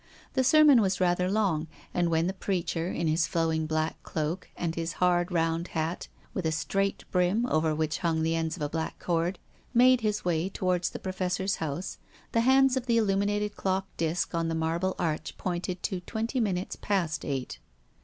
The 0.33 0.43
sermon 0.43 0.81
was 0.81 0.99
rather 0.99 1.29
long, 1.29 1.67
and 1.93 2.09
when 2.09 2.25
the 2.25 2.33
preacher, 2.33 2.87
in 2.87 3.05
his 3.05 3.27
flowing, 3.27 3.67
black 3.67 4.01
cloak, 4.01 4.49
and 4.57 4.73
his 4.73 4.93
hard, 4.93 5.31
round 5.31 5.67
hat, 5.77 6.07
with 6.33 6.47
a 6.47 6.51
straight 6.51 7.03
brim 7.11 7.45
over 7.45 7.75
which 7.75 7.99
hung 7.99 8.23
the 8.23 8.35
ends 8.35 8.55
of 8.55 8.63
a 8.63 8.67
black 8.69 8.97
cord, 8.97 9.37
made 9.75 10.01
his 10.01 10.25
way 10.25 10.49
towards 10.49 10.89
the 10.89 10.97
Professor's 10.97 11.57
house, 11.57 11.99
the 12.31 12.41
hands 12.41 12.75
of 12.75 12.87
the 12.87 12.97
illuminated 12.97 13.55
clock 13.55 13.85
disc 13.95 14.33
at 14.33 14.49
the 14.49 14.55
Marble 14.55 14.95
Arch 14.97 15.37
pointed 15.37 15.83
to 15.83 15.99
twenty 15.99 16.39
minutes 16.39 16.75
past 16.75 17.23
eight. 17.23 17.59